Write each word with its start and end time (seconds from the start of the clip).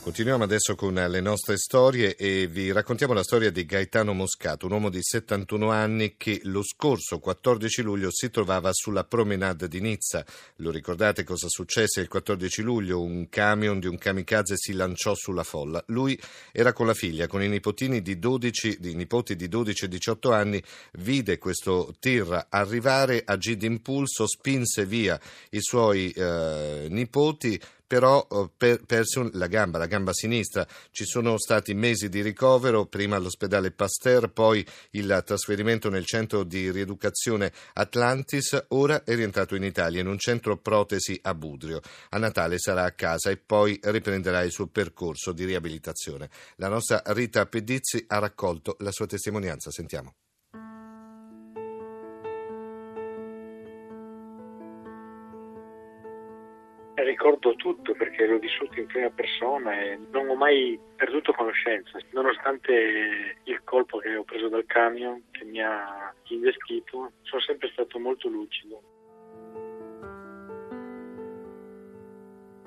Continuiamo 0.00 0.44
adesso 0.44 0.74
con 0.74 0.94
le 0.94 1.20
nostre 1.20 1.58
storie 1.58 2.16
e 2.16 2.46
vi 2.46 2.72
raccontiamo 2.72 3.12
la 3.12 3.22
storia 3.22 3.50
di 3.50 3.66
Gaetano 3.66 4.14
Moscato, 4.14 4.64
un 4.64 4.72
uomo 4.72 4.88
di 4.88 5.02
71 5.02 5.70
anni 5.70 6.14
che 6.16 6.40
lo 6.44 6.62
scorso 6.62 7.18
14 7.18 7.82
luglio 7.82 8.08
si 8.10 8.30
trovava 8.30 8.70
sulla 8.72 9.04
promenade 9.04 9.68
di 9.68 9.80
Nizza. 9.80 10.24
Lo 10.56 10.70
ricordate 10.70 11.24
cosa 11.24 11.48
successe 11.48 12.00
il 12.00 12.08
14 12.08 12.62
luglio? 12.62 13.02
Un 13.02 13.28
camion 13.28 13.80
di 13.80 13.86
un 13.86 13.98
kamikaze 13.98 14.54
si 14.56 14.72
lanciò 14.72 15.14
sulla 15.14 15.42
folla. 15.42 15.82
Lui 15.88 16.18
era 16.52 16.72
con 16.72 16.86
la 16.86 16.94
figlia, 16.94 17.26
con 17.26 17.42
i 17.42 17.48
nipotini 17.48 18.00
di 18.00 18.18
12, 18.18 18.78
di 18.80 18.94
nipoti 18.94 19.36
di 19.36 19.46
12 19.46 19.84
e 19.84 19.88
18 19.88 20.32
anni, 20.32 20.62
vide 20.92 21.36
questo 21.36 21.94
tir 21.98 22.46
arrivare, 22.48 23.22
agì 23.26 23.58
d'impulso, 23.58 24.26
spinse 24.26 24.86
via 24.86 25.20
i 25.50 25.60
suoi 25.60 26.10
eh, 26.12 26.86
nipoti 26.88 27.60
però 27.88 28.24
eh, 28.30 28.48
per, 28.56 28.84
perso 28.84 29.28
la 29.32 29.48
gamba, 29.48 29.78
la 29.78 29.86
gamba 29.86 30.12
sinistra. 30.12 30.64
Ci 30.92 31.04
sono 31.04 31.38
stati 31.38 31.74
mesi 31.74 32.08
di 32.08 32.22
ricovero, 32.22 32.86
prima 32.86 33.16
all'ospedale 33.16 33.72
Pasteur, 33.72 34.30
poi 34.30 34.64
il 34.90 35.22
trasferimento 35.24 35.88
nel 35.88 36.04
centro 36.04 36.44
di 36.44 36.70
rieducazione 36.70 37.52
Atlantis, 37.72 38.66
ora 38.68 39.02
è 39.02 39.14
rientrato 39.16 39.56
in 39.56 39.64
Italia 39.64 40.00
in 40.00 40.06
un 40.06 40.18
centro 40.18 40.58
protesi 40.58 41.18
a 41.22 41.34
Budrio. 41.34 41.80
A 42.10 42.18
Natale 42.18 42.58
sarà 42.58 42.84
a 42.84 42.92
casa 42.92 43.30
e 43.30 43.38
poi 43.38 43.80
riprenderà 43.82 44.42
il 44.42 44.52
suo 44.52 44.66
percorso 44.66 45.32
di 45.32 45.46
riabilitazione. 45.46 46.28
La 46.56 46.68
nostra 46.68 47.02
Rita 47.06 47.46
Pedizzi 47.46 48.04
ha 48.08 48.18
raccolto 48.18 48.76
la 48.80 48.92
sua 48.92 49.06
testimonianza, 49.06 49.70
sentiamo. 49.70 50.14
Ricordo 57.18 57.56
tutto 57.56 57.94
perché 57.94 58.26
l'ho 58.26 58.38
vissuto 58.38 58.78
in 58.78 58.86
prima 58.86 59.10
persona 59.10 59.76
e 59.80 59.98
non 60.12 60.28
ho 60.28 60.36
mai 60.36 60.78
perduto 60.94 61.32
conoscenza, 61.32 61.98
nonostante 62.12 63.40
il 63.42 63.60
colpo 63.64 63.98
che 63.98 64.14
ho 64.14 64.22
preso 64.22 64.48
dal 64.48 64.64
camion 64.66 65.20
che 65.32 65.44
mi 65.44 65.60
ha 65.60 66.14
investito, 66.28 67.10
sono 67.22 67.40
sempre 67.40 67.70
stato 67.72 67.98
molto 67.98 68.28
lucido. 68.28 68.82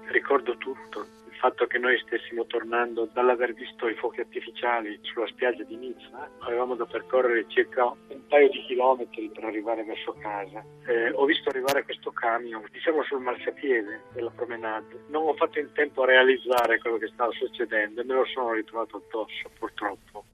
Ricordo 0.08 0.58
tutto, 0.58 1.08
fatto 1.42 1.66
che 1.66 1.80
noi 1.80 1.98
stessimo 2.06 2.46
tornando 2.46 3.10
dall'aver 3.12 3.56
visto 3.56 3.88
i 3.88 3.96
fuochi 3.96 4.20
artificiali 4.20 5.00
sulla 5.02 5.26
spiaggia 5.26 5.64
di 5.64 5.76
Nizza, 5.76 6.30
avevamo 6.42 6.76
da 6.76 6.86
percorrere 6.86 7.46
circa 7.48 7.86
un 7.86 8.28
paio 8.28 8.48
di 8.50 8.64
chilometri 8.68 9.28
per 9.34 9.46
arrivare 9.46 9.84
verso 9.84 10.16
casa. 10.22 10.64
Eh, 10.86 11.10
ho 11.10 11.26
visto 11.26 11.50
arrivare 11.50 11.84
questo 11.84 12.12
camion, 12.12 12.64
diciamo 12.72 13.02
sul 13.02 13.22
marciapiede 13.22 14.02
della 14.14 14.30
promenade. 14.30 15.06
Non 15.08 15.30
ho 15.30 15.34
fatto 15.34 15.58
in 15.58 15.72
tempo 15.74 16.04
a 16.04 16.06
realizzare 16.06 16.78
quello 16.78 16.98
che 16.98 17.10
stava 17.12 17.32
succedendo 17.32 18.02
e 18.02 18.04
me 18.04 18.14
lo 18.14 18.26
sono 18.26 18.54
ritrovato 18.54 18.98
addosso, 18.98 19.50
purtroppo. 19.58 20.26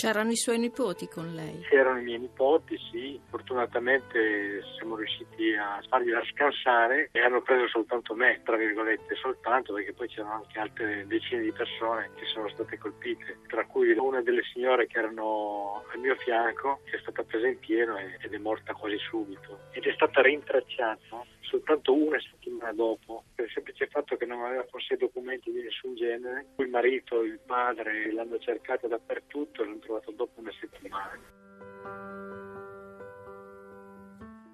C'erano 0.00 0.30
i 0.30 0.36
suoi 0.36 0.58
nipoti 0.58 1.08
con 1.08 1.34
lei? 1.34 1.60
C'erano 1.68 1.98
i 1.98 2.02
miei 2.02 2.20
nipoti, 2.20 2.74
sì. 2.90 3.20
Fortunatamente 3.28 4.62
siamo 4.78 4.96
riusciti 4.96 5.52
a 5.52 5.78
fargliela 5.86 6.22
scansare 6.32 7.10
e 7.12 7.20
hanno 7.20 7.42
preso 7.42 7.68
soltanto 7.68 8.14
me, 8.14 8.40
tra 8.42 8.56
virgolette, 8.56 9.14
soltanto 9.16 9.74
perché 9.74 9.92
poi 9.92 10.08
c'erano 10.08 10.36
anche 10.36 10.58
altre 10.58 11.06
decine 11.06 11.42
di 11.42 11.52
persone 11.52 12.08
che 12.14 12.24
sono 12.32 12.48
state 12.48 12.78
colpite, 12.78 13.40
tra 13.46 13.66
cui 13.66 13.92
una 13.92 14.22
delle 14.22 14.40
signore 14.54 14.86
che 14.86 15.00
erano 15.00 15.84
al 15.92 15.98
mio 16.00 16.14
fianco, 16.14 16.80
che 16.84 16.96
è 16.96 17.00
stata 17.00 17.22
presa 17.22 17.48
in 17.48 17.58
pieno 17.58 17.98
ed 17.98 18.32
è 18.32 18.38
morta 18.38 18.72
quasi 18.72 18.96
subito. 18.96 19.68
Ed 19.72 19.84
è 19.84 19.92
stata 19.92 20.22
rintracciata 20.22 21.26
soltanto 21.50 21.92
una 21.92 22.18
settimana 22.20 22.72
dopo, 22.72 23.24
per 23.34 23.46
il 23.46 23.50
semplice 23.50 23.88
fatto 23.88 24.16
che 24.16 24.24
non 24.24 24.44
aveva 24.44 24.64
sé 24.78 24.96
documenti 24.96 25.50
di 25.50 25.62
nessun 25.62 25.94
genere. 25.96 26.46
Il 26.56 26.68
marito, 26.68 27.22
il 27.22 27.40
padre 27.44 28.12
l'hanno 28.12 28.38
cercata 28.38 28.86
dappertutto 28.86 29.64
l'hanno 29.64 29.80
trovato 29.90 30.12
dopo 30.12 30.40
una 30.40 30.52
settimana. 30.60 31.18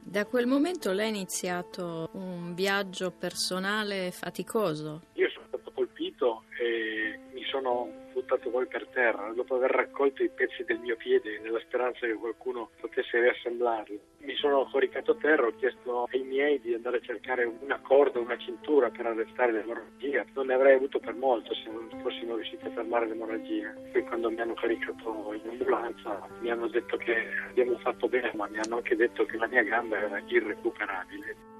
Da 0.02 0.24
quel 0.24 0.46
momento 0.46 0.92
lei 0.92 1.06
ha 1.06 1.08
iniziato 1.10 2.08
un 2.12 2.54
viaggio 2.54 3.10
personale 3.10 4.10
faticoso. 4.12 5.02
Io 5.14 5.28
sono 5.28 5.46
stato 5.48 5.70
colpito 5.72 6.44
e 6.58 7.18
mi 7.32 7.44
sono 7.44 8.04
buttato 8.26 8.50
poi 8.50 8.66
per 8.66 8.88
terra 8.88 9.32
dopo 9.32 9.54
aver 9.54 9.70
raccolto 9.70 10.24
i 10.24 10.28
pezzi 10.28 10.64
del 10.64 10.80
mio 10.80 10.96
piede 10.96 11.38
nella 11.38 11.60
speranza 11.60 12.00
che 12.06 12.14
qualcuno 12.14 12.70
potesse 12.80 13.20
riassemblarli. 13.20 14.00
Mi 14.18 14.34
sono 14.34 14.68
coricato 14.68 15.12
a 15.12 15.14
terra, 15.14 15.46
ho 15.46 15.54
chiesto 15.54 16.08
ai 16.10 16.24
miei 16.24 16.60
di 16.60 16.74
andare 16.74 16.96
a 16.96 17.00
cercare 17.00 17.44
una 17.44 17.78
corda, 17.80 18.18
una 18.18 18.36
cintura 18.36 18.90
per 18.90 19.06
arrestare 19.06 19.52
l'emorragia. 19.52 20.24
Non 20.34 20.46
ne 20.46 20.54
avrei 20.54 20.74
avuto 20.74 20.98
per 20.98 21.14
molto 21.14 21.54
se 21.54 21.70
non 21.70 21.88
fossimo 22.02 22.34
riusciti 22.34 22.66
a 22.66 22.70
fermare 22.70 23.06
l'emorragia. 23.06 23.72
Poi 23.92 24.02
quando 24.02 24.28
mi 24.28 24.40
hanno 24.40 24.54
caricato 24.54 25.32
in 25.32 25.48
ambulanza 25.48 26.26
mi 26.40 26.50
hanno 26.50 26.66
detto 26.66 26.96
che 26.96 27.28
abbiamo 27.48 27.78
fatto 27.78 28.08
bene, 28.08 28.32
ma 28.34 28.48
mi 28.48 28.58
hanno 28.58 28.76
anche 28.76 28.96
detto 28.96 29.24
che 29.24 29.36
la 29.36 29.46
mia 29.46 29.62
gamba 29.62 29.98
era 29.98 30.20
irrecuperabile. 30.26 31.54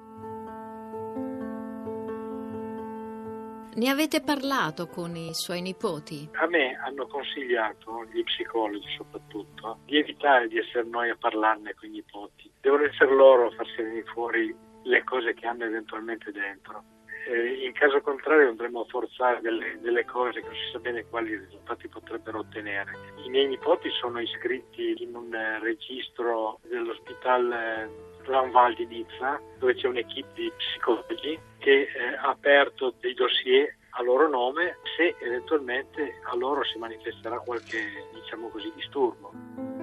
Ne 3.76 3.90
avete 3.90 4.22
parlato 4.22 4.86
con 4.86 5.14
i 5.16 5.34
suoi 5.34 5.60
nipoti? 5.60 6.26
A 6.40 6.46
me 6.46 6.78
hanno 6.82 7.06
consigliato, 7.06 8.06
gli 8.10 8.22
psicologi 8.24 8.88
soprattutto, 8.96 9.80
di 9.84 9.98
evitare 9.98 10.48
di 10.48 10.56
essere 10.56 10.84
noi 10.88 11.10
a 11.10 11.16
parlarne 11.20 11.74
con 11.74 11.90
i 11.90 11.92
nipoti. 11.92 12.50
Devono 12.58 12.84
essere 12.84 13.14
loro 13.14 13.48
a 13.48 13.50
farsi 13.50 13.82
venire 13.82 14.06
fuori 14.14 14.56
le 14.84 15.04
cose 15.04 15.34
che 15.34 15.46
hanno 15.46 15.64
eventualmente 15.64 16.32
dentro. 16.32 16.84
Eh, 17.28 17.66
in 17.66 17.72
caso 17.72 18.00
contrario 18.00 18.48
andremo 18.48 18.80
a 18.80 18.86
forzare 18.86 19.42
delle, 19.42 19.78
delle, 19.82 20.06
cose 20.06 20.40
che 20.40 20.46
non 20.46 20.54
si 20.54 20.70
sa 20.72 20.78
bene 20.78 21.04
quali 21.10 21.36
risultati 21.36 21.86
potrebbero 21.88 22.38
ottenere. 22.38 22.92
I 23.26 23.28
miei 23.28 23.46
nipoti 23.46 23.90
sono 23.90 24.20
iscritti 24.20 25.02
in 25.02 25.14
un 25.14 25.34
eh, 25.34 25.58
registro 25.58 26.60
dell'ospedale 26.62 28.14
Lanval 28.26 28.74
di 28.74 28.86
Nizza, 28.86 29.40
dove 29.58 29.74
c'è 29.74 29.86
un'equipe 29.86 30.28
di 30.34 30.52
psicologi 30.56 31.38
che 31.58 31.82
eh, 31.82 32.16
ha 32.20 32.28
aperto 32.28 32.94
dei 33.00 33.14
dossier 33.14 33.76
a 33.98 34.02
loro 34.02 34.28
nome 34.28 34.78
se 34.96 35.16
eventualmente 35.20 36.20
a 36.24 36.36
loro 36.36 36.62
si 36.64 36.78
manifesterà 36.78 37.38
qualche, 37.38 37.78
diciamo 38.12 38.48
così, 38.48 38.70
disturbo. 38.74 39.75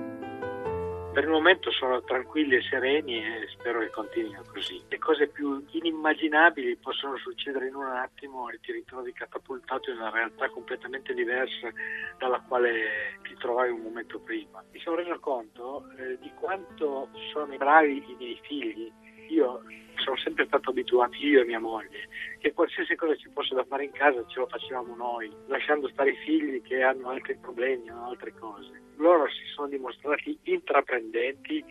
Per 1.13 1.23
il 1.23 1.29
momento 1.29 1.69
sono 1.69 2.01
tranquilli 2.01 2.55
e 2.55 2.63
sereni 2.63 3.23
e 3.23 3.47
spero 3.49 3.81
che 3.81 3.91
continuino 3.91 4.41
così. 4.51 4.81
Le 4.89 4.97
cose 4.97 5.27
più 5.27 5.63
inimmaginabili 5.69 6.75
possono 6.77 7.17
succedere 7.17 7.67
in 7.67 7.75
un 7.75 7.85
attimo 7.85 8.49
e 8.49 8.59
ti 8.59 8.71
ritrovi 8.71 9.13
catapultato 9.13 9.91
in 9.91 9.97
una 9.97 10.09
realtà 10.09 10.49
completamente 10.49 11.13
diversa 11.13 11.69
dalla 12.17 12.39
quale 12.47 13.19
ti 13.21 13.35
trovavi 13.35 13.69
un 13.69 13.81
momento 13.81 14.21
prima. 14.21 14.63
Mi 14.71 14.79
sono 14.79 14.95
reso 14.95 15.19
conto 15.19 15.85
eh, 15.99 16.17
di 16.19 16.31
quanto 16.33 17.09
sono 17.31 17.55
bravi 17.57 18.03
i 18.09 18.15
miei 18.17 18.39
figli. 18.41 18.91
Io 19.29 19.61
sono 19.95 20.17
sempre 20.17 20.45
stato 20.45 20.71
abituato, 20.71 21.15
io 21.17 21.41
e 21.41 21.45
mia 21.45 21.59
moglie, 21.59 22.09
che 22.39 22.53
qualsiasi 22.53 22.95
cosa 22.95 23.15
ci 23.15 23.29
fosse 23.33 23.55
da 23.55 23.63
fare 23.63 23.85
in 23.85 23.91
casa 23.91 24.25
ce 24.27 24.39
lo 24.39 24.47
facevamo 24.47 24.95
noi, 24.95 25.31
lasciando 25.47 25.87
stare 25.89 26.11
i 26.11 26.17
figli 26.17 26.61
che 26.61 26.81
hanno 26.81 27.09
altri 27.09 27.35
problemi, 27.37 27.89
hanno 27.89 28.07
altre 28.07 28.33
cose. 28.33 28.81
Loro 28.97 29.27
si 29.29 29.45
sono 29.53 29.67
dimostrati 29.67 30.37
intraprendenti, 30.43 31.63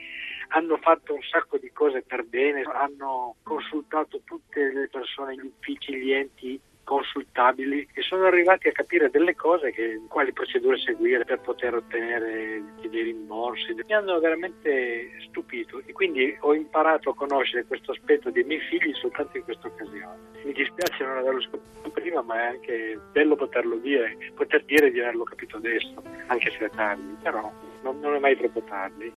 hanno 0.48 0.76
fatto 0.78 1.14
un 1.14 1.22
sacco 1.22 1.58
di 1.58 1.70
cose 1.72 2.02
per 2.02 2.24
bene, 2.24 2.62
hanno 2.62 3.36
consultato 3.42 4.20
tutte 4.24 4.72
le 4.72 4.88
persone, 4.88 5.34
gli 5.34 5.46
uffici, 5.46 5.94
gli 5.96 6.12
enti 6.12 6.60
consultabili 6.92 7.88
e 7.94 8.02
sono 8.02 8.26
arrivati 8.26 8.68
a 8.68 8.72
capire 8.72 9.08
delle 9.08 9.34
cose 9.34 9.72
che, 9.72 10.02
quali 10.08 10.30
procedure 10.32 10.76
seguire 10.76 11.24
per 11.24 11.40
poter 11.40 11.74
ottenere 11.74 12.62
dei 12.86 13.02
rimborsi. 13.02 13.72
Mi 13.72 13.94
hanno 13.94 14.20
veramente 14.20 15.12
stupito 15.26 15.80
e 15.86 15.92
quindi 15.92 16.36
ho 16.40 16.52
imparato 16.52 17.10
a 17.10 17.14
conoscere 17.14 17.64
questo 17.64 17.92
aspetto 17.92 18.30
dei 18.30 18.44
miei 18.44 18.60
figli 18.60 18.92
soltanto 18.92 19.38
in 19.38 19.44
questa 19.44 19.68
occasione. 19.68 20.18
Mi 20.44 20.52
dispiace 20.52 21.02
non 21.02 21.16
averlo 21.16 21.40
scoperto 21.40 21.90
prima, 21.90 22.20
ma 22.20 22.34
è 22.34 22.46
anche 22.48 23.00
bello 23.12 23.36
poterlo 23.36 23.76
dire, 23.76 24.18
poter 24.34 24.62
dire 24.64 24.90
di 24.90 25.00
averlo 25.00 25.24
capito 25.24 25.56
adesso, 25.56 25.94
anche 26.26 26.50
se 26.50 26.66
è 26.66 26.70
tardi, 26.70 27.16
però 27.22 27.50
non, 27.82 28.00
non 28.00 28.14
è 28.14 28.18
mai 28.18 28.36
troppo 28.36 28.60
tardi. 28.62 29.10